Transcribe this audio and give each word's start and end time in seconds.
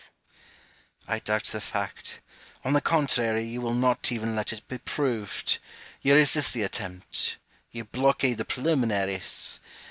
I 1.07 1.19
doubt 1.19 1.43
the 1.43 1.61
fact: 1.61 2.21
on 2.63 2.73
the 2.73 2.81
contrary, 2.81 3.43
you 3.43 3.61
will 3.61 3.75
not 3.75 4.11
even 4.11 4.35
let 4.35 4.51
it 4.51 4.67
be 4.67 4.79
proved; 4.79 5.59
you 6.01 6.15
resist 6.15 6.53
the 6.53 6.63
attempt; 6.63 7.37
you 7.69 7.85
blockade 7.85 8.39
the 8.39 8.45
preliminaries. 8.45 9.59